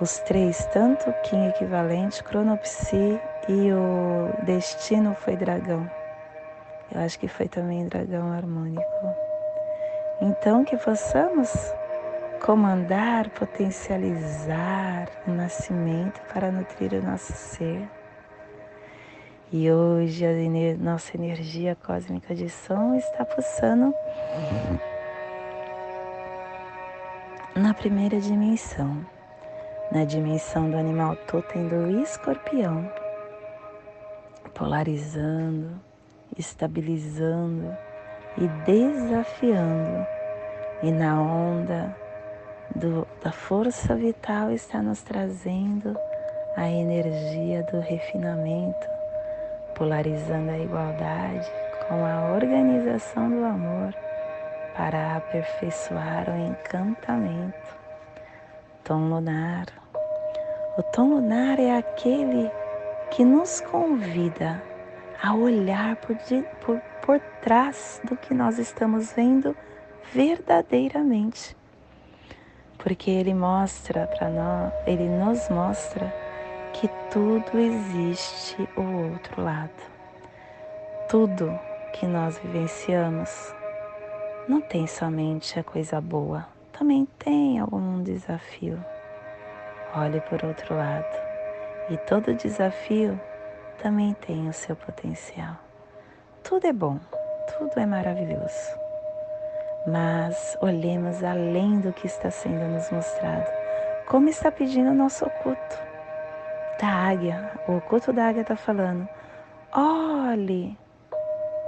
os 0.00 0.18
três, 0.20 0.66
tanto 0.72 1.10
o 1.10 1.12
Kim 1.22 1.46
equivalente, 1.46 2.24
Cronopsi 2.24 3.20
e 3.48 3.72
o 3.72 4.44
destino 4.44 5.14
foi 5.14 5.36
dragão. 5.36 5.88
Eu 6.92 7.02
acho 7.02 7.18
que 7.20 7.28
foi 7.28 7.46
também 7.46 7.86
dragão 7.86 8.32
harmônico. 8.32 9.14
Então 10.20 10.64
que 10.64 10.76
possamos 10.76 11.72
comandar, 12.40 13.28
potencializar 13.30 15.08
o 15.26 15.30
nascimento 15.30 16.20
para 16.32 16.50
nutrir 16.50 16.92
o 16.94 17.02
nosso 17.02 17.32
ser. 17.32 17.88
E 19.52 19.70
hoje 19.70 20.24
a 20.24 20.32
ener 20.32 20.78
nossa 20.78 21.16
energia 21.16 21.76
cósmica 21.76 22.34
de 22.34 22.48
som 22.48 22.94
está 22.94 23.24
pulsando 23.24 23.92
na 27.54 27.74
primeira 27.74 28.18
dimensão, 28.20 29.04
na 29.92 30.04
dimensão 30.04 30.70
do 30.70 30.76
animal 30.76 31.16
totem 31.26 31.68
do 31.68 32.00
escorpião, 32.00 32.90
polarizando, 34.54 35.80
estabilizando 36.38 37.76
e 38.38 38.46
desafiando, 38.64 40.06
e 40.82 40.92
na 40.92 41.20
onda 41.20 41.94
do, 42.80 43.06
da 43.22 43.30
força 43.30 43.94
vital 43.94 44.50
está 44.50 44.82
nos 44.82 45.02
trazendo 45.02 45.94
a 46.56 46.66
energia 46.68 47.62
do 47.64 47.78
refinamento, 47.78 48.88
polarizando 49.76 50.50
a 50.50 50.58
igualdade 50.58 51.46
com 51.86 52.04
a 52.04 52.32
organização 52.32 53.28
do 53.28 53.44
amor 53.44 53.94
para 54.74 55.16
aperfeiçoar 55.16 56.30
o 56.30 56.36
encantamento. 56.36 57.76
Tom 58.82 59.08
lunar. 59.08 59.66
O 60.78 60.82
tom 60.82 61.10
lunar 61.10 61.60
é 61.60 61.76
aquele 61.76 62.50
que 63.10 63.24
nos 63.24 63.60
convida 63.60 64.62
a 65.22 65.34
olhar 65.34 65.96
por, 65.96 66.16
por, 66.64 66.80
por 67.04 67.20
trás 67.42 68.00
do 68.04 68.16
que 68.16 68.32
nós 68.32 68.58
estamos 68.58 69.12
vendo 69.12 69.54
verdadeiramente 70.14 71.59
porque 72.82 73.10
ele 73.10 73.34
mostra 73.34 74.06
para 74.06 74.28
nós, 74.28 74.72
ele 74.86 75.08
nos 75.08 75.48
mostra 75.48 76.12
que 76.72 76.88
tudo 77.10 77.58
existe 77.58 78.68
o 78.76 79.12
outro 79.12 79.42
lado. 79.42 79.70
Tudo 81.08 81.58
que 81.92 82.06
nós 82.06 82.38
vivenciamos 82.38 83.54
não 84.48 84.60
tem 84.60 84.86
somente 84.86 85.58
a 85.58 85.64
coisa 85.64 86.00
boa, 86.00 86.46
também 86.72 87.06
tem 87.18 87.58
algum 87.58 88.02
desafio. 88.02 88.82
Olhe 89.94 90.20
por 90.22 90.44
outro 90.44 90.74
lado. 90.74 91.30
E 91.90 91.96
todo 91.96 92.34
desafio 92.34 93.20
também 93.82 94.14
tem 94.14 94.48
o 94.48 94.52
seu 94.52 94.76
potencial. 94.76 95.56
Tudo 96.44 96.66
é 96.66 96.72
bom, 96.72 96.98
tudo 97.58 97.78
é 97.78 97.84
maravilhoso 97.84 98.89
mas 99.86 100.56
olhemos 100.60 101.22
além 101.24 101.80
do 101.80 101.92
que 101.92 102.06
está 102.06 102.30
sendo 102.30 102.66
nos 102.68 102.90
mostrado, 102.90 103.50
como 104.06 104.28
está 104.28 104.50
pedindo 104.50 104.90
o 104.90 104.94
nosso 104.94 105.24
oculto 105.24 105.78
da 106.80 106.88
águia. 106.88 107.52
O 107.68 107.76
oculto 107.76 108.12
da 108.12 108.28
águia 108.28 108.42
está 108.42 108.56
falando: 108.56 109.08
olhe 109.72 110.76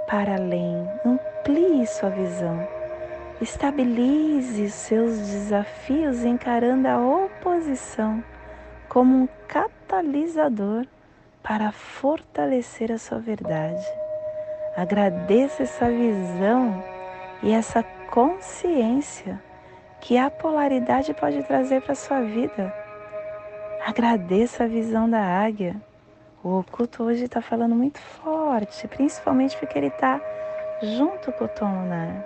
para 0.07 0.35
além, 0.35 0.87
amplie 1.05 1.85
sua 1.87 2.09
visão. 2.09 2.67
Estabilize 3.41 4.69
seus 4.69 5.17
desafios 5.17 6.23
encarando 6.23 6.87
a 6.87 6.99
oposição 6.99 8.23
como 8.87 9.23
um 9.23 9.27
catalisador 9.47 10.85
para 11.41 11.71
fortalecer 11.71 12.91
a 12.91 12.97
sua 12.97 13.19
verdade. 13.19 13.85
Agradeça 14.77 15.63
essa 15.63 15.89
visão 15.89 16.83
e 17.41 17.51
essa 17.51 17.83
consciência 18.13 19.41
que 19.99 20.19
a 20.19 20.29
polaridade 20.29 21.11
pode 21.15 21.41
trazer 21.41 21.81
para 21.81 21.95
sua 21.95 22.21
vida. 22.21 22.71
Agradeça 23.83 24.65
a 24.65 24.67
visão 24.67 25.09
da 25.09 25.19
águia. 25.19 25.75
O 26.43 26.59
oculto 26.59 27.01
hoje 27.01 27.23
está 27.23 27.41
falando 27.41 27.73
muito 27.73 27.99
forte, 27.99 28.87
principalmente 28.87 29.57
porque 29.57 29.79
ele 29.79 29.87
está 29.87 30.21
junto 30.83 31.31
com 31.31 31.45
o 31.45 31.47
tom 31.47 31.65
lunar. 31.65 32.23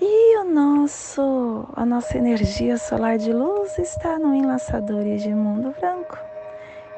E 0.00 0.38
o 0.38 0.44
nosso, 0.44 1.68
a 1.76 1.84
nossa 1.84 2.16
energia 2.16 2.78
solar 2.78 3.18
de 3.18 3.34
luz 3.34 3.78
está 3.78 4.18
no 4.18 4.34
enlaçador 4.34 5.04
de 5.04 5.28
mundo 5.28 5.74
branco. 5.78 6.18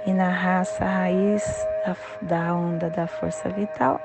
E 0.07 0.13
na 0.13 0.31
raça 0.31 0.85
raiz 0.85 1.67
da 2.23 2.55
onda 2.55 2.91
da 2.91 3.09
força 3.09 3.49
vital, 3.49 4.01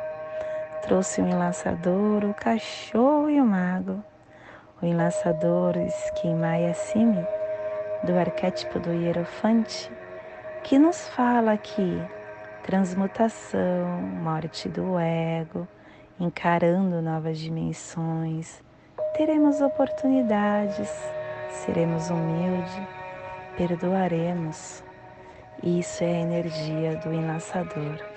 trouxe 0.81 1.21
o 1.21 1.27
enlaçador, 1.27 2.25
o 2.25 2.33
cachorro 2.33 3.29
e 3.29 3.39
o 3.39 3.45
mago. 3.45 4.03
O 4.81 4.85
enlaçador 4.85 5.75
Skimaya 5.77 6.73
Simi, 6.73 7.25
do 8.03 8.17
arquétipo 8.17 8.79
do 8.79 8.93
hierofante, 8.93 9.91
que 10.63 10.79
nos 10.79 11.07
fala 11.09 11.57
que 11.57 12.01
transmutação, 12.63 14.01
morte 14.21 14.69
do 14.69 14.97
ego, 14.97 15.67
encarando 16.19 17.01
novas 17.01 17.37
dimensões, 17.39 18.61
teremos 19.15 19.59
oportunidades, 19.61 20.89
seremos 21.49 22.09
humildes, 22.09 22.81
perdoaremos. 23.57 24.83
Isso 25.61 26.03
é 26.03 26.07
a 26.07 26.21
energia 26.21 26.95
do 26.97 27.13
enlaçador. 27.13 28.08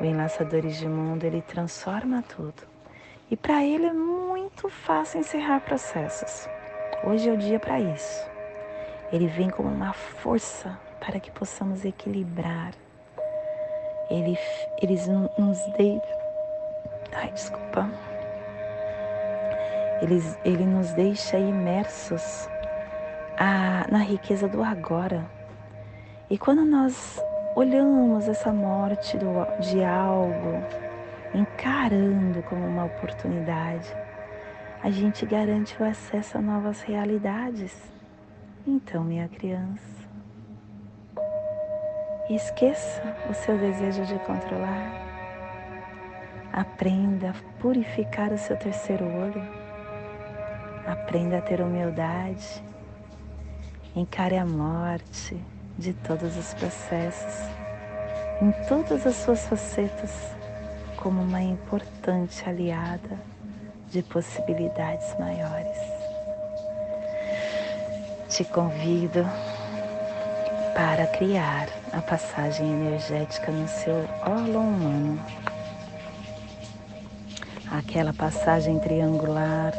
O 0.00 0.04
enlaçador 0.04 0.62
de 0.62 0.88
mundo, 0.88 1.24
ele 1.24 1.42
transforma 1.42 2.22
tudo. 2.22 2.62
E 3.30 3.36
para 3.36 3.64
ele 3.64 3.86
é 3.86 3.92
muito 3.92 4.68
fácil 4.68 5.20
encerrar 5.20 5.60
processos. 5.60 6.48
Hoje 7.04 7.28
é 7.28 7.32
o 7.32 7.36
dia 7.36 7.60
para 7.60 7.78
isso. 7.78 8.28
Ele 9.12 9.26
vem 9.26 9.50
como 9.50 9.68
uma 9.68 9.92
força 9.92 10.78
para 10.98 11.20
que 11.20 11.30
possamos 11.30 11.84
equilibrar. 11.84 12.72
Ele, 14.10 14.36
eles 14.80 15.06
nos 15.06 15.58
deixam. 15.76 16.20
Ai, 17.12 17.30
desculpa 17.32 17.88
ele, 20.02 20.22
ele 20.44 20.64
nos 20.64 20.92
deixa 20.92 21.38
imersos 21.38 22.48
a, 23.38 23.86
na 23.90 23.98
riqueza 23.98 24.48
do 24.48 24.62
agora. 24.62 25.24
E 26.28 26.38
quando 26.38 26.64
nós 26.64 27.20
olhamos 27.54 28.28
essa 28.28 28.52
morte 28.52 29.16
do, 29.18 29.26
de 29.60 29.84
algo, 29.84 30.62
encarando 31.34 32.42
como 32.44 32.66
uma 32.66 32.84
oportunidade, 32.84 33.88
a 34.82 34.90
gente 34.90 35.26
garante 35.26 35.80
o 35.80 35.84
acesso 35.84 36.38
a 36.38 36.40
novas 36.40 36.80
realidades. 36.82 37.76
Então, 38.66 39.04
minha 39.04 39.28
criança, 39.28 40.08
esqueça 42.28 43.02
o 43.28 43.34
seu 43.34 43.58
desejo 43.58 44.04
de 44.04 44.18
controlar. 44.20 45.08
Aprenda 46.52 47.30
a 47.30 47.60
purificar 47.60 48.32
o 48.32 48.38
seu 48.38 48.56
terceiro 48.56 49.04
olho 49.04 49.60
Aprenda 50.86 51.38
a 51.38 51.40
ter 51.40 51.60
humildade. 51.60 52.62
Encare 53.94 54.36
a 54.36 54.46
morte 54.46 55.40
de 55.80 55.94
todos 55.94 56.36
os 56.36 56.52
processos, 56.54 57.48
em 58.42 58.52
todas 58.68 59.06
as 59.06 59.16
suas 59.16 59.46
facetas, 59.46 60.10
como 60.96 61.22
uma 61.22 61.40
importante 61.40 62.46
aliada 62.46 63.18
de 63.90 64.02
possibilidades 64.02 65.18
maiores. 65.18 65.78
Te 68.28 68.44
convido 68.44 69.24
para 70.74 71.06
criar 71.06 71.68
a 71.94 72.02
passagem 72.02 72.70
energética 72.70 73.50
no 73.50 73.66
seu 73.66 74.06
óleo 74.26 74.60
humano. 74.60 75.18
Aquela 77.70 78.12
passagem 78.12 78.78
triangular 78.80 79.72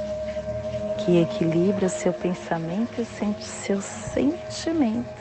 que 0.97 1.21
equilibra 1.21 1.85
o 1.85 1.89
seu 1.89 2.11
pensamento 2.11 2.99
e 2.99 3.01
o 3.01 3.41
seu 3.41 3.81
sentimento 3.81 5.20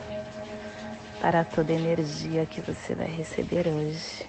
para 1.21 1.45
toda 1.45 1.71
energia 1.71 2.45
que 2.45 2.59
você 2.59 2.95
vai 2.95 3.07
receber 3.07 3.67
hoje. 3.67 4.27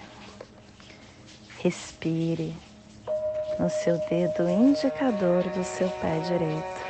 Respire 1.59 2.55
no 3.59 3.69
seu 3.69 3.97
dedo 4.09 4.47
indicador 4.47 5.43
do 5.49 5.63
seu 5.63 5.89
pé 5.89 6.19
direito. 6.19 6.83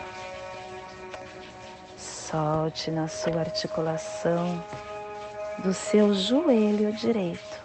Solte 1.98 2.92
na 2.92 3.08
sua 3.08 3.40
articulação 3.40 4.64
do 5.60 5.74
seu 5.74 6.14
joelho 6.14 6.92
direito. 6.94 7.64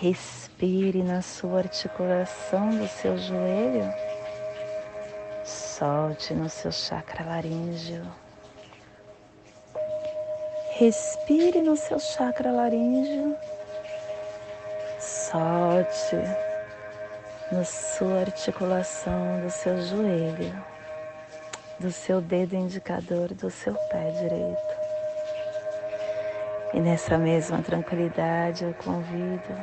Respire 0.00 1.02
na 1.02 1.22
sua 1.22 1.58
articulação 1.58 2.70
do 2.70 2.88
seu 2.88 3.16
joelho 3.16 3.92
Solte 5.44 6.32
no 6.32 6.48
seu 6.48 6.70
chakra 6.70 7.24
laríngeo. 7.24 8.06
Respire 10.84 11.62
no 11.62 11.76
seu 11.76 12.00
chakra 12.00 12.50
laríngeo. 12.50 13.36
Solte 14.98 16.16
na 17.52 17.64
sua 17.64 18.22
articulação 18.22 19.40
do 19.42 19.48
seu 19.48 19.80
joelho, 19.80 20.64
do 21.78 21.92
seu 21.92 22.20
dedo 22.20 22.56
indicador 22.56 23.32
do 23.32 23.48
seu 23.48 23.74
pé 23.74 24.10
direito. 24.10 24.74
E 26.74 26.80
nessa 26.80 27.16
mesma 27.16 27.62
tranquilidade 27.62 28.64
eu 28.64 28.74
convido 28.74 29.54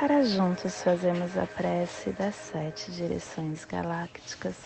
para 0.00 0.24
juntos 0.24 0.82
fazermos 0.82 1.36
a 1.36 1.46
prece 1.46 2.08
das 2.12 2.34
sete 2.34 2.90
direções 2.90 3.66
galácticas, 3.66 4.56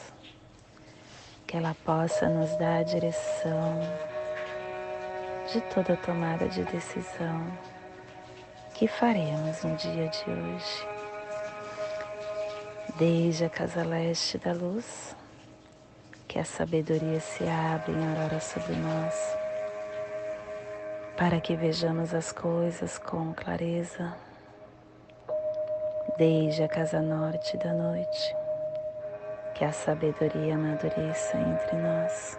que 1.44 1.56
ela 1.56 1.74
possa 1.84 2.28
nos 2.28 2.56
dar 2.56 2.76
a 2.76 2.82
direção 2.84 3.80
de 5.52 5.62
toda 5.62 5.96
tomada 5.96 6.46
de 6.46 6.62
decisão 6.64 7.46
que 8.74 8.86
faremos 8.86 9.64
no 9.64 9.74
dia 9.76 10.08
de 10.08 10.30
hoje. 10.30 10.88
Desde 12.96 13.46
a 13.46 13.48
casa 13.48 13.82
leste 13.82 14.36
da 14.36 14.52
luz, 14.52 15.16
que 16.26 16.38
a 16.38 16.44
sabedoria 16.44 17.18
se 17.20 17.44
abra 17.44 17.90
em 17.90 18.08
aurora 18.08 18.40
sobre 18.40 18.76
nós, 18.76 19.36
para 21.16 21.40
que 21.40 21.56
vejamos 21.56 22.12
as 22.12 22.30
coisas 22.30 22.98
com 22.98 23.32
clareza 23.32 24.14
desde 26.18 26.62
a 26.62 26.68
casa 26.68 27.00
norte 27.00 27.56
da 27.56 27.72
noite, 27.72 28.36
que 29.54 29.64
a 29.64 29.72
sabedoria 29.72 30.56
amadureça 30.56 31.38
entre 31.38 31.76
nós, 31.76 32.38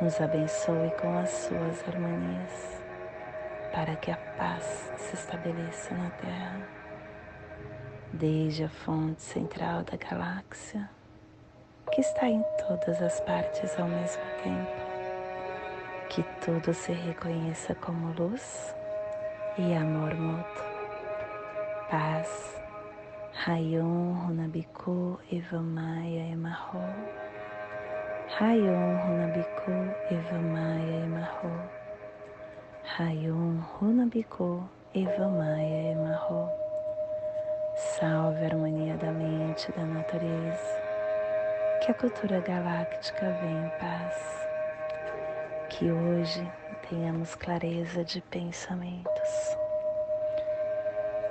nos 0.00 0.20
abençoe 0.20 0.90
com 1.00 1.18
as 1.18 1.30
suas 1.30 1.88
harmonias, 1.88 2.82
para 3.72 3.96
que 3.96 4.10
a 4.10 4.16
paz 4.16 4.92
se 4.96 5.14
estabeleça 5.14 5.94
na 5.94 6.10
terra, 6.10 6.60
desde 8.12 8.64
a 8.64 8.68
fonte 8.68 9.22
central 9.22 9.82
da 9.82 9.96
galáxia, 9.96 10.88
que 11.92 12.00
está 12.00 12.26
em 12.26 12.42
todas 12.66 13.00
as 13.02 13.20
partes 13.20 13.78
ao 13.78 13.88
mesmo 13.88 14.22
tempo, 14.42 14.90
que 16.08 16.22
tudo 16.44 16.72
se 16.74 16.92
reconheça 16.92 17.74
como 17.74 18.12
luz 18.14 18.74
e 19.58 19.74
amor 19.74 20.14
mútuo 20.14 20.70
paz. 21.90 22.56
Rayon 23.32 24.14
Runabiku 24.14 25.18
Evamaya 25.32 26.30
Emarro. 26.30 26.78
Rayon 28.38 28.96
Runabiku 28.96 29.74
Evamaya 30.08 31.04
Emarro. 31.04 31.50
Rayon 32.96 33.64
Runabiku 33.74 34.68
Evamaya 34.94 35.92
Emarro. 35.92 36.48
Salve 37.74 38.44
a 38.44 38.46
harmonia 38.46 38.96
da 38.96 39.10
mente 39.10 39.68
e 39.68 39.72
da 39.72 39.84
natureza. 39.84 40.80
Que 41.82 41.90
a 41.90 41.94
cultura 41.94 42.40
galáctica 42.40 43.36
venha 43.40 43.66
em 43.66 43.78
paz. 43.80 44.46
Que 45.68 45.90
hoje 45.90 46.48
tenhamos 46.88 47.34
clareza 47.34 48.04
de 48.04 48.20
pensamentos 48.22 49.56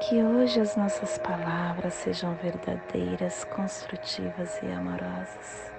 que 0.01 0.23
hoje 0.23 0.61
as 0.61 0.77
nossas 0.77 1.17
palavras 1.17 1.93
sejam 1.93 2.33
verdadeiras, 2.35 3.43
construtivas 3.43 4.57
e 4.63 4.71
amorosas. 4.71 5.78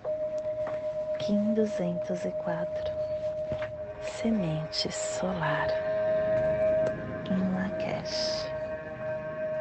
Kim 1.21 1.53
204 1.53 2.91
Semente 4.01 4.91
Solar 4.91 5.67
em 7.29 7.53
Lakesh. 7.53 8.49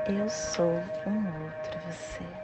Eu 0.07 0.27
sou 0.31 0.83
um 1.07 1.45
outro 1.45 1.79
você. 1.87 2.40